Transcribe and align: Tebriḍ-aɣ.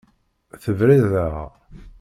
Tebriḍ-aɣ. 0.63 1.35